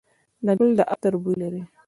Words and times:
ګل 0.57 0.69
د 0.77 0.79
عطر 0.91 1.13
بوی 1.23 1.35
لري. 1.41 1.61